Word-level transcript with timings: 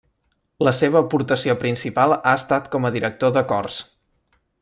La 0.67 0.71
seva 0.77 1.01
aportació 1.03 1.55
principal 1.65 2.15
ha 2.17 2.33
estat 2.39 2.73
com 2.77 2.89
a 2.89 2.93
director 2.97 3.35
de 3.39 3.45
cors. 3.53 3.77